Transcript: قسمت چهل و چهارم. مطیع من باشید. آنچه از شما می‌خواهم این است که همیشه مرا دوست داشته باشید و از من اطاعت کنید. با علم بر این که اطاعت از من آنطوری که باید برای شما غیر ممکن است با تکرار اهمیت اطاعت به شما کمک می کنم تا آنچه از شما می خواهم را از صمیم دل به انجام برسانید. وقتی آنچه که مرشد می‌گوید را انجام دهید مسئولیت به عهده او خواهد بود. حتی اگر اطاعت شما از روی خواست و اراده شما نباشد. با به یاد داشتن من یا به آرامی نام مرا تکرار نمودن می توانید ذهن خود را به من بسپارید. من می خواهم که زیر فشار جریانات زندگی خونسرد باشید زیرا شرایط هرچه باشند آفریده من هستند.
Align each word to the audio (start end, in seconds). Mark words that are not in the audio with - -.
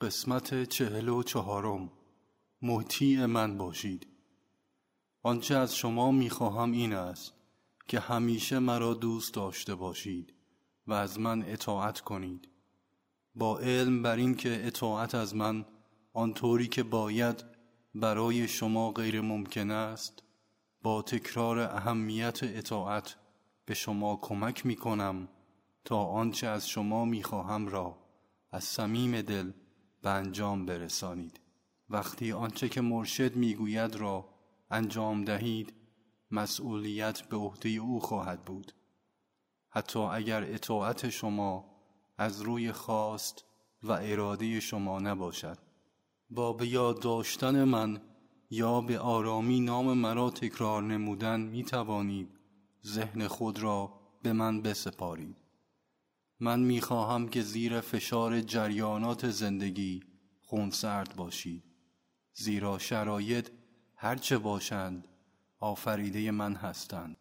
قسمت 0.00 0.64
چهل 0.64 1.08
و 1.08 1.22
چهارم. 1.22 1.90
مطیع 2.62 3.26
من 3.26 3.58
باشید. 3.58 4.06
آنچه 5.22 5.54
از 5.54 5.76
شما 5.76 6.10
می‌خواهم 6.10 6.72
این 6.72 6.92
است 6.92 7.32
که 7.88 8.00
همیشه 8.00 8.58
مرا 8.58 8.94
دوست 8.94 9.34
داشته 9.34 9.74
باشید 9.74 10.34
و 10.86 10.92
از 10.92 11.20
من 11.20 11.42
اطاعت 11.42 12.00
کنید. 12.00 12.48
با 13.34 13.58
علم 13.58 14.02
بر 14.02 14.16
این 14.16 14.34
که 14.34 14.66
اطاعت 14.66 15.14
از 15.14 15.36
من 15.36 15.64
آنطوری 16.12 16.68
که 16.68 16.82
باید 16.82 17.44
برای 17.94 18.48
شما 18.48 18.92
غیر 18.92 19.20
ممکن 19.20 19.70
است 19.70 20.22
با 20.82 21.02
تکرار 21.02 21.58
اهمیت 21.58 22.42
اطاعت 22.42 23.16
به 23.64 23.74
شما 23.74 24.16
کمک 24.22 24.66
می 24.66 24.76
کنم 24.76 25.28
تا 25.84 26.04
آنچه 26.04 26.46
از 26.46 26.68
شما 26.68 27.04
می 27.04 27.22
خواهم 27.22 27.68
را 27.68 27.98
از 28.52 28.64
صمیم 28.64 29.22
دل 29.22 29.52
به 30.02 30.10
انجام 30.10 30.66
برسانید. 30.66 31.40
وقتی 31.90 32.32
آنچه 32.32 32.68
که 32.68 32.80
مرشد 32.80 33.36
می‌گوید 33.36 33.96
را 33.96 34.28
انجام 34.70 35.24
دهید 35.24 35.74
مسئولیت 36.30 37.22
به 37.22 37.36
عهده 37.36 37.68
او 37.68 38.00
خواهد 38.00 38.44
بود. 38.44 38.72
حتی 39.70 39.98
اگر 39.98 40.44
اطاعت 40.54 41.08
شما 41.08 41.64
از 42.18 42.40
روی 42.40 42.72
خواست 42.72 43.44
و 43.82 43.92
اراده 43.92 44.60
شما 44.60 44.98
نباشد. 44.98 45.58
با 46.30 46.52
به 46.52 46.68
یاد 46.68 47.00
داشتن 47.00 47.64
من 47.64 48.00
یا 48.50 48.80
به 48.80 48.98
آرامی 48.98 49.60
نام 49.60 49.98
مرا 49.98 50.30
تکرار 50.30 50.82
نمودن 50.82 51.40
می 51.40 51.64
توانید 51.64 52.38
ذهن 52.86 53.28
خود 53.28 53.58
را 53.58 53.92
به 54.22 54.32
من 54.32 54.62
بسپارید. 54.62 55.36
من 56.40 56.60
می 56.60 56.80
خواهم 56.80 57.28
که 57.28 57.42
زیر 57.42 57.80
فشار 57.80 58.40
جریانات 58.40 59.30
زندگی 59.30 60.02
خونسرد 60.40 61.16
باشید 61.16 61.64
زیرا 62.34 62.78
شرایط 62.78 63.48
هرچه 63.96 64.38
باشند 64.38 65.08
آفریده 65.60 66.30
من 66.30 66.54
هستند. 66.54 67.16